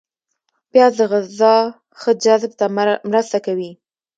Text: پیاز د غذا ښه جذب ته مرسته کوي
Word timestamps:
پیاز 0.71 0.93
د 0.99 1.01
غذا 1.11 1.55
ښه 1.99 2.11
جذب 2.23 2.51
ته 2.59 2.65
مرسته 3.11 3.37
کوي 3.45 3.71